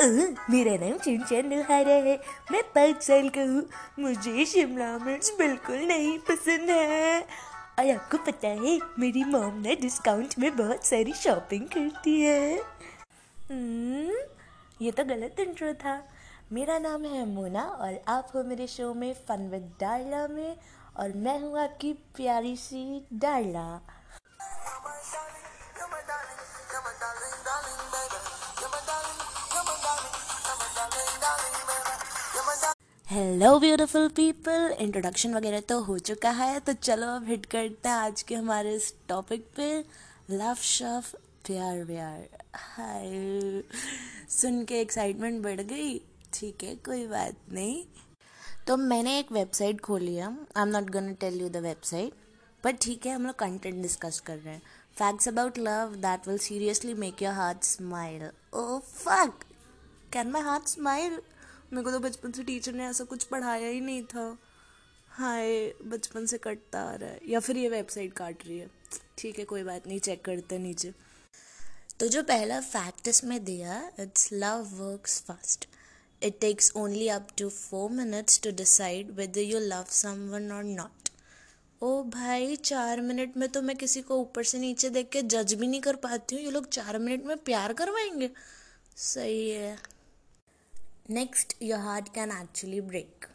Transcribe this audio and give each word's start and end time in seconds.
मेरा 0.00 0.86
नाम 0.86 0.98
चिंचन 0.98 1.50
लोहारा 1.50 1.94
है। 1.94 2.20
मैं 2.52 2.62
पाँच 2.62 3.02
साल 3.02 3.28
का 3.28 3.40
हूँ। 3.40 3.68
मुझे 3.98 4.44
शिमला 4.44 4.98
मिर्च 4.98 5.32
बिल्कुल 5.38 5.76
नहीं 5.76 6.18
पसंद 6.18 6.70
है। 6.70 7.20
और 7.78 7.90
आपको 7.90 8.18
पता 8.18 8.48
है 8.48 8.78
मेरी 8.98 9.24
मॉम 9.24 9.60
ने 9.60 9.76
डिस्काउंट 9.76 10.34
में 10.38 10.56
बहुत 10.56 10.84
सारी 10.84 11.12
शॉपिंग 11.12 11.66
करती 11.66 12.20
है। 12.20 12.58
हम्म, 13.50 14.14
ये 14.82 14.90
तो 14.90 15.04
गलत 15.04 15.40
इंट्रो 15.40 15.72
था। 15.74 16.08
मेरा 16.52 16.78
नाम 16.78 17.04
है 17.04 17.26
मोना 17.26 17.62
और 17.62 18.00
आप 18.08 18.32
हो 18.34 18.42
मेरे 18.42 18.66
शो 18.66 18.94
में 18.94 19.14
फन 19.28 19.48
विद 19.48 19.72
डार्ला 19.80 20.28
में। 20.28 20.56
और 20.96 21.12
मैं 21.12 21.38
हूँ 21.40 21.60
आपकी 21.60 21.92
प्यारी 21.92 22.56
सी 22.56 23.06
Darla 23.12 23.80
hello 33.10 33.58
beautiful 33.58 34.06
people 34.16 34.74
introduction 34.80 35.34
वगैरह 35.34 35.60
तो 35.60 35.78
हो 35.82 35.96
चुका 35.98 36.30
है 36.30 36.58
तो 36.60 36.72
चलो 36.72 37.06
अब 37.14 37.24
हिट 37.28 37.46
करते 37.46 37.88
हैं 37.88 37.94
आज 37.94 38.20
के 38.22 38.34
हमारे 38.34 38.74
इस 38.74 38.92
टॉपिक 39.08 39.46
पे। 39.56 39.66
लव 40.30 40.54
शफ 40.54 41.10
प्यार, 41.46 41.82
व्यार। 41.84 42.28
हाय। 42.54 43.62
सुन 44.30 44.64
के 44.64 44.80
एक्साइटमेंट 44.80 45.42
बढ़ 45.42 45.60
गई। 45.62 45.98
ठीक 46.34 46.62
है, 46.64 46.74
कोई 46.76 47.06
बात 47.06 47.52
नहीं। 47.52 47.82
तो 48.66 48.76
मैंने 48.76 49.18
एक 49.18 49.32
वेबसाइट 49.32 49.80
खोली 49.80 50.14
है। 50.14 50.26
I 50.26 50.62
am 50.62 50.68
not 50.68 50.90
gonna 50.90 51.12
tell 51.20 51.40
you 51.40 51.48
the 51.48 51.64
website 51.66 52.12
पर 52.64 52.76
ठीक 52.82 53.06
है, 53.06 53.14
हम 53.14 53.26
लोग 53.26 53.34
कंटेंट 53.38 53.82
डिस्कस 53.82 54.20
कर 54.20 54.36
रहे 54.36 54.54
हैं। 54.54 54.62
Facts 54.96 55.28
about 55.28 55.58
love 55.58 55.96
that 56.06 56.28
will 56.28 56.38
seriously 56.46 56.94
make 56.94 57.22
your 57.22 57.34
heart 57.34 57.64
smile 57.64 58.28
oh 58.54 58.78
fuck 58.78 59.44
can 60.12 60.30
my 60.30 60.42
heart 60.42 60.68
smile 60.68 61.20
मेरे 61.72 61.84
को 61.84 61.90
तो 61.90 61.98
बचपन 62.00 62.32
से 62.32 62.42
टीचर 62.42 62.72
ने 62.72 62.84
ऐसा 62.84 63.04
कुछ 63.04 63.24
पढ़ाया 63.24 63.68
ही 63.68 63.80
नहीं 63.80 64.02
था। 64.02 64.38
हाय, 65.08 65.74
बचपन 65.84 66.26
से 66.26 66.38
कटता 66.38 66.80
आ 66.80 66.94
रहा 66.94 67.10
है। 67.10 67.20
या 67.28 67.40
फिर 67.40 67.56
ये 67.56 67.68
वेबसाइट 67.68 68.12
काट 68.12 68.46
रही 68.46 68.58
है। 68.58 68.70
ठीक 69.18 69.38
है, 69.38 69.44
कोई 69.44 69.62
बात 69.62 69.86
नहीं 69.86 69.98
चेक 70.00 70.24
करते 70.24 70.58
नीचे। 70.58 70.92
तो 72.00 72.08
जो 72.08 72.22
पहला 72.22 72.60
फैक्ट 72.60 73.08
इसमें 73.08 73.44
दिया 73.44 73.80
it's 74.00 74.28
love 74.32 74.68
works 74.74 75.20
fast 75.22 75.68
it 76.22 76.38
takes 76.40 76.72
only 76.76 77.08
up 77.08 77.28
to 77.38 77.48
four 77.48 77.90
minutes 77.90 78.40
to 78.40 78.50
decide 78.50 79.10
whether 79.10 79.40
you 79.40 79.58
love 79.58 79.84
someone 79.90 80.52
or 80.52 80.64
not 80.64 81.08
oh 81.82 82.02
भाई, 82.02 82.56
चार 82.56 83.00
मिनट 83.00 83.36
में 83.36 83.48
तो 83.48 83.62
मैं 83.62 83.76
किसी 83.76 84.02
को 84.02 84.16
ऊपर 84.16 84.44
से 84.44 84.58
नीचे 84.58 84.90
देख 84.90 85.08
के 85.08 85.22
जज 85.22 85.54
भी 85.54 85.66
नहीं 85.66 85.80
कर 85.80 85.96
पाती 85.96 86.36
हूँ। 86.36 86.44
ये 86.44 86.50
लोग 86.50 86.68
चार 86.68 86.98
मिनट 86.98 87.24
में 87.24 87.36
प्यार 87.36 87.72
करवाएँगे? 87.72 88.30
सही 88.96 89.50
है। 89.50 89.78
Next 91.12 91.52
your 91.62 91.78
heart 91.80 92.08
can 92.08 92.30
actually 92.30 92.80
break 92.80 93.26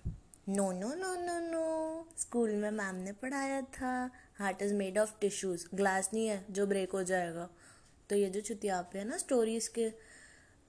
no 0.50 0.72
no 0.72 0.88
no 0.90 1.14
no 1.16 1.40
no 1.40 2.08
school 2.18 2.50
में 2.50 2.70
मैम 2.72 2.96
ने 2.96 3.12
पढ़ाया 3.12 3.62
था. 3.62 4.12
Heart 4.38 4.62
is 4.62 4.74
made 4.74 4.98
of 4.98 5.12
tissues 5.22 5.66
glass 5.76 6.10
नहीं 6.14 6.28
है 6.28 6.46
जो 6.52 6.68
ब्रेक 6.68 6.92
हो 6.92 7.04
जाएगा. 7.04 7.50
तो 8.10 8.16
ये 8.16 8.30
जो 8.30 8.42
छुतिया 8.42 8.82
पे 8.82 9.00
है 9.00 9.06
ना 9.06 9.18
स्टोरीज़ 9.18 9.70
के 9.70 9.88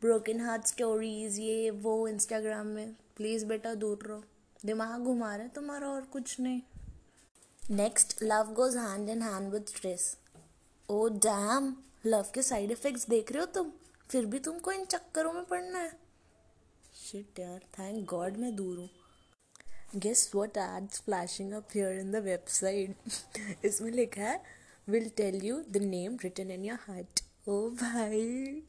ब्रोकन 0.03 0.41
हार्ट 0.41 0.67
स्टोरीज़ 0.67 1.41
ये, 1.41 1.71
वो 1.71 2.09
इंस्टाग्राम 2.09 2.67
में. 2.67 2.95
प्लीज़ 3.17 3.45
बेटा, 3.47 3.75
दूर 3.75 3.99
रहो. 4.07 4.23
दिमाग 4.65 5.01
घुमा 5.01 5.35
रहे 5.37 5.49
तुम्हारा 5.49 5.89
और 5.89 6.01
कुछ 6.03 6.41
नहीं. 6.41 6.61
Next 7.71 8.23
love 8.23 8.53
goes 8.53 8.77
hand 8.77 9.11
in 9.11 9.23
hand 9.23 9.53
with 9.53 9.67
stress 9.67 10.17
oh 10.89 11.09
damn 11.09 11.75
love 12.07 12.27
के 12.35 12.43
साइड 12.43 12.71
इफ़ेक्ट्स 12.71 13.09
देख 13.09 13.33
रहे 13.33 13.41
हो 13.41 13.47
तुम? 13.47 13.71
फिर 14.11 14.27
भी 14.27 14.39
तुमको 14.39 14.73
इन 14.73 14.85
चक्करों 14.85 15.33
में 15.33 15.45
पड़ना 15.45 15.79
है. 15.79 16.06
शिट 17.07 17.39
यार 17.39 17.59
थैंक 17.79 18.05
गॉड 18.11 18.37
मैं 18.37 18.55
दूर 18.57 18.79
हूँ. 18.79 18.89
Guess 19.97 20.31
what 20.35 20.57
ads 20.59 21.01
flashing 21.05 21.53
up 21.53 21.69
here 21.75 21.99
in 22.01 22.11
the 22.13 22.17
website 22.25 23.65
इसमें 23.65 23.91
लिखा 23.91 24.23
है 24.23 24.41
will 24.89 25.09
tell 25.17 25.41
you 25.45 25.61
the 25.71 25.83
name 25.83 26.17
written 26.25 26.51
in 26.51 26.65
your 26.65 26.79
heart 26.83 27.21
oh 27.49 27.59
भाई 27.83 28.63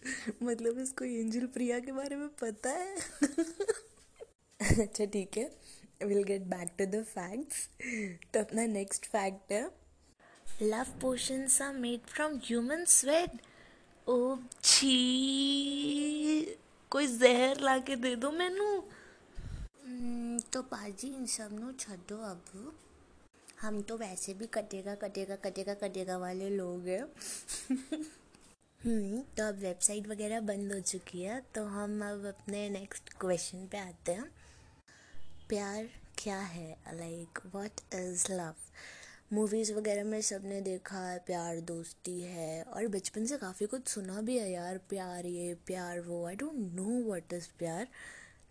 मतलब 0.43 0.79
इसको 0.79 1.05
एंजल 1.05 1.45
प्रिया 1.53 1.79
के 1.79 1.91
बारे 1.91 2.15
में 2.15 2.27
पता 2.41 2.69
है? 2.69 2.95
अच्छा 4.81 5.05
ठीक 5.05 5.37
है. 5.37 5.49
Will 6.03 6.23
get 6.23 6.41
back 6.47 6.71
to 6.79 6.85
the 6.85 7.03
facts 7.05 7.67
तो 8.33 8.39
अपना 8.39 8.65
नेक्स्ट 8.65 9.05
फैक्ट 9.11 9.51
है. 9.51 9.63
Love 10.61 10.99
potions 11.01 11.61
are 11.61 11.73
made 11.75 12.05
from 12.07 12.39
human 12.45 12.85
sweat 12.89 13.41
oh 14.07 14.35
छी। 14.63 14.95
जहर 16.95 17.59
ला 17.59 17.77
के 17.77 17.95
दे 17.95 18.15
दो 18.15 18.31
मैनू। 18.31 18.83
हम्म, 19.85 20.39
तो 20.39 20.61
पाजी 20.61 21.07
इन 21.07 21.25
सब 21.25 21.49
नो 21.51 21.71
छो 21.71 22.17
अब। 22.17 22.77
हम 23.61 23.81
तो 23.81 23.97
वैसे 23.97 24.33
भी 24.33 24.45
कटेगा 24.45 24.95
कटेगा 24.95 25.35
कटेगा 25.35 25.73
कटेगा 25.73 26.17
वाले 26.17 26.49
लोग 26.49 26.87
हैं। 26.87 27.03
हम्म 28.85 29.21
तो 29.21 29.47
अब 29.47 29.55
वेबसाइट 29.55 30.07
वगैरह 30.07 30.39
बंद 30.39 30.73
हो 30.73 30.79
चुकी 30.79 31.21
है 31.21 31.41
तो 31.55 31.65
हम 31.65 32.01
अब 32.01 32.25
अपने 32.25 32.69
नेक्स्ट 32.69 33.13
क्वेश्चन 33.13 33.67
पे 33.67 33.77
आते 33.77 34.11
हैं। 34.11 34.31
प्यार 35.49 35.89
क्या 36.17 36.39
है? 36.39 36.77
Like 36.93 37.39
what 37.45 37.95
is 37.95 38.31
love 38.31 38.55
movies 39.31 39.71
वगैरह 39.73 40.03
में 40.03 40.21
सबने 40.21 40.59
देखा 40.61 40.99
है, 40.99 41.17
प्यार 41.27 41.59
दोस्ती 41.61 42.19
है, 42.21 42.61
और 42.63 42.87
बचपन 42.87 43.25
से 43.25 43.37
काफ़ी 43.37 43.65
कुछ 43.65 43.87
सुना 43.87 44.21
भी 44.21 44.37
है 44.37 44.49
यार, 44.51 44.77
प्यार 44.89 45.25
ये, 45.25 45.53
प्यार 45.67 45.99
वो 46.01 46.25
I 46.27 46.35
don't 46.35 46.53
know 46.75 46.85
what 47.07 47.33
is 47.33 47.47
प्यार 47.59 47.87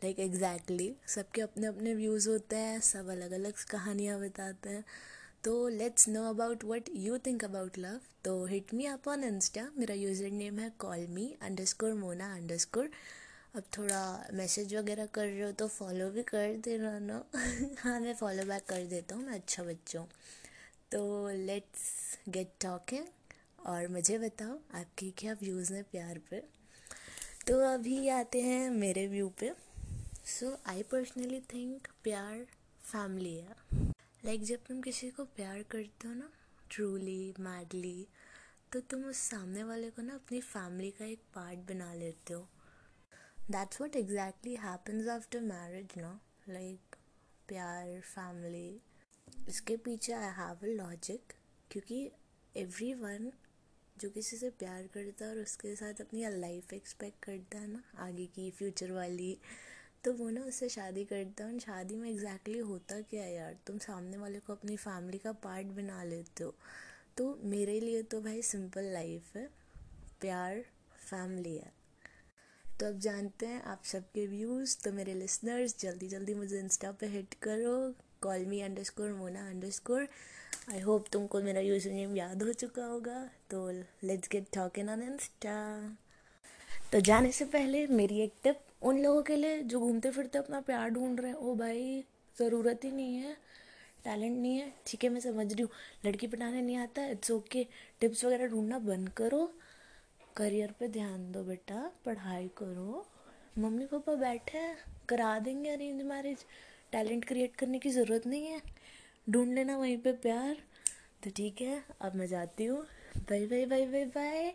लाइक 0.04 0.18
एग्जैक्टली 0.20 0.92
सबके 1.14 1.40
अपने 1.42 1.66
अपने 1.66 1.94
व्यूज़ 1.94 2.28
होते 2.28 2.56
हैं, 2.56 2.80
सब 2.82 3.08
अलग 3.10 3.32
अलग 3.32 3.64
कहानियाँ 3.70 4.18
बताते 4.20 4.70
हैं 4.70 4.84
तो 5.44 5.56
let's 5.68 6.08
know 6.08 6.28
about 6.30 6.64
what 6.64 6.88
you 6.96 7.18
think 7.26 7.44
about 7.44 7.78
love 7.78 8.00
तो 8.24 8.44
hit 8.46 8.74
me 8.74 8.86
up 8.86 9.08
on 9.08 9.24
insta 9.24 9.68
मेरा 9.78 9.94
यूज़र 9.94 10.30
नेम 10.32 10.58
है 10.58 10.70
call 10.80 11.06
me 11.10 11.26
underscore 11.72 11.92
Mona 11.94 12.32
underscore 12.58 12.90
अब 13.56 13.62
थोड़ा 13.78 14.00
मैसेज 14.34 14.74
वगैरह 14.74 15.06
कर 15.14 15.26
रहे 15.26 15.42
हो 15.42 15.50
तो 15.60 15.68
फॉलो 15.68 16.10
भी 16.10 16.22
कर 16.22 16.56
देना, 16.64 16.98
ना? 16.98 17.22
हाँ 17.82 17.98
मैं 18.00 18.14
फॉलो 18.14 18.44
बैक 18.46 18.64
कर 18.68 18.84
देता 18.86 19.14
हूँ, 19.14 19.24
मैं 19.24 19.34
अच्छा 19.34 19.62
बच्चा 19.64 19.98
हूँ। 19.98 20.08
तो 20.92 21.28
लेट्स 21.46 21.80
गेट 22.28 22.52
टॉकिंग 22.62 23.06
और 23.66 23.86
मुझे 23.88 24.18
बताओ 24.18 24.58
आपके 24.74 25.10
क्या 25.10 25.32
व्यूज़ 25.32 25.72
हैं 25.74 25.82
प्यार 25.84 26.18
पे 26.30 26.40
तो 27.46 27.58
अभी 27.72 28.08
आते 28.08 28.40
हैं 28.42 28.70
मेरे 28.70 29.06
व्यू 29.06 29.28
पे। 29.40 29.50
सो 30.26 30.56
आई 30.66 30.82
पर्सनली 30.82 31.40
थिंक 31.54 31.88
प्यार 32.02 32.44
फैमिली 32.82 33.34
है। 33.34 33.56
लाइक 34.24 34.40
like, 34.40 34.48
जब 34.48 34.64
तुम 34.68 34.80
किसी 34.80 35.10
को 35.10 35.24
प्यार 35.36 35.62
करते 35.62 36.08
हो 36.08 36.14
ना 36.14 36.30
ट्रूली 36.70 37.34
मैडली 37.40 38.06
तो 38.72 38.80
तुम 38.80 39.04
उस 39.04 39.28
सामने 39.30 39.64
वाले 39.64 39.90
को 39.90 40.02
ना 40.02 40.14
अपनी 40.14 40.40
फैमिली 40.40 40.90
का 40.90 41.04
एक 41.04 41.22
पार्ट 41.34 41.68
बना 41.68 41.92
लेते 41.94 42.34
हो। 42.34 42.48
That's 43.50 43.80
what 43.80 43.96
exactly 43.96 44.56
happens 44.56 45.08
after 45.08 45.40
marriage 45.42 45.98
ना 45.98 46.18
लाइक 46.48 46.96
प्यार 47.48 48.00
फैमिली 48.00 48.68
इसके 49.48 49.76
पीछे 49.76 50.12
आई 50.12 50.32
हैव 50.36 50.64
अ 50.64 50.66
लॉजिक 50.66 51.32
क्योंकि 51.70 52.10
एवरी 52.54 52.92
वन 52.94 53.30
जो 53.96 54.10
किसी 54.10 54.36
से 54.36 54.50
प्यार 54.50 54.86
करता 54.86 55.24
है 55.24 55.30
और 55.30 55.38
उसके 55.38 55.74
साथ 55.76 56.00
अपनी 56.00 56.24
लाइफ 56.30 56.72
एक्सपेक्ट 56.72 57.24
करता 57.24 57.58
है 57.58 57.66
ना, 57.66 57.82
आगे 57.98 58.26
की 58.26 58.50
फ्यूचर 58.50 58.92
वाली 58.92 59.36
तो 60.04 60.12
वो 60.12 60.28
ना 60.30 60.40
उससे 60.40 60.68
शादी 60.68 61.04
करता 61.04 61.44
है 61.44 61.52
और 61.52 61.58
शादी 61.58 61.96
में 61.96 62.08
एग्जैक्टली 62.10 62.54
exactly 62.54 62.70
होता 62.70 63.00
क्या 63.00 63.22
है 63.22 63.34
यार? 63.34 63.56
तुम 63.66 63.78
सामने 63.78 64.16
वाले 64.16 64.40
को 64.40 64.52
अपनी 64.52 64.76
फैमिली 64.76 65.18
का 65.18 65.32
पार्ट 65.32 65.66
बना 65.66 66.02
लेते 66.04 66.44
हो। 66.44 66.54
तो 67.16 67.38
मेरे 67.44 67.78
लिए 67.80 68.02
तो 68.02 68.20
भाई 68.20 68.42
सिंपल 68.42 68.84
लाइफ 68.84 69.36
है, 69.36 69.48
प्यार 70.20 70.64
फैमिली 71.00 71.56
है। 71.56 71.72
तो 72.80 72.86
अब 72.86 72.98
जानते 72.98 73.46
हैं 73.46 73.62
आप 73.62 73.84
सबके 73.84 74.26
व्यूज़ 74.26 74.76
तो 74.84 74.92
मेरे 74.92 75.14
लिसनर्स 75.14 75.78
जल्दी 75.80 76.08
जल्दी 76.08 76.34
मुझे 76.34 76.58
इंस्टा 76.58 76.92
पे 76.92 77.06
हिट 77.06 77.34
करो। 77.42 77.94
Call 78.22 78.44
me 78.46 78.60
underscore 78.84 79.12
Mona 79.12 79.48
underscore 79.70 80.06
I 80.72 80.80
hope 80.80 81.06
तुमको 81.12 81.40
मेरा 81.40 81.60
यूज़र 81.60 81.90
नेम 81.92 82.16
याद 82.16 82.42
हो 82.42 82.52
चुका 82.54 82.84
होगा। 82.84 83.22
तो 83.50 83.68
let's 84.04 84.28
get 84.32 84.46
talking 84.54 84.88
on 84.90 85.02
insta 85.02 85.56
तो 86.92 87.00
जाने 87.00 87.32
से 87.32 87.44
पहले 87.46 87.86
मेरी 87.88 88.20
एक 88.20 88.32
टिप 88.44 88.60
उन 88.82 88.98
लोगों 89.02 89.22
के 89.22 89.36
लिए 89.36 89.62
जो 89.62 89.80
घूमते 89.80 90.10
फिरते 90.10 90.38
अपना 90.38 90.60
प्यार 90.60 90.90
ढूंढ 90.90 91.20
रहे 91.20 91.30
हैं। 91.30 91.36
ओ 91.36 91.54
भाई, 91.56 92.04
ज़रूरत 92.36 92.80
ही 92.84 92.90
नहीं 92.90 93.16
है। 93.16 93.36
टैलेंट 94.04 94.36
नहीं 94.36 94.58
है। 94.58 94.72
ठीक 94.86 95.04
है, 95.04 95.10
मैं 95.10 95.20
समझ 95.20 95.52
रही 95.52 95.62
हूँ। 95.62 95.70
लड़की 96.06 96.26
पटाने 96.26 96.60
नहीं 96.62 96.76
आता। 96.76 97.06
इट्स 97.08 97.30
ओके 97.30 97.66
टिप्स 98.00 98.24
वगैरह 98.24 98.46
ढूंढना 98.46 98.78
बंद 98.80 99.08
करो। 99.16 99.46
करियर 100.36 100.74
पे 100.80 100.88
ध्यान 100.88 101.30
दो 101.32 101.42
बेटा। 101.44 101.90
पढ़ाई 102.04 102.48
करो। 102.58 103.06
मम्मी 103.58 103.86
पापा 103.86 104.14
बैठे 104.16 104.60
करा 105.08 105.38
देंगे 105.38 105.70
अरेंज 105.70 106.02
मैरिज 106.04 106.44
टैलेंट 106.92 107.24
क्रिएट 107.24 107.56
करने 107.56 107.78
की 107.78 107.90
ज़रूरत 107.90 108.26
नहीं 108.26 108.46
है। 108.46 108.60
ढूंढ 109.30 109.54
लेना 109.54 109.76
वहीं 109.76 109.98
पे 109.98 110.12
प्यार। 110.12 110.56
तो 111.24 111.30
ठीक 111.30 111.60
है, 111.60 111.82
अब 112.00 112.14
मैं 112.14 112.26
जाती 112.26 112.64
हूँ। 112.64 112.82
Bye 113.18 113.46
bye 113.46 113.66
bye 113.66 113.86
bye 113.86 114.04
bye 114.04 114.54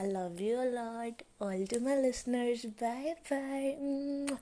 I 0.00 0.06
love 0.06 0.42
you 0.42 0.58
a lot 0.58 1.22
all 1.42 1.66
to 1.66 1.80
my 1.80 2.02
listeners 2.02 2.66
bye 2.82 3.14
bye. 3.30 4.38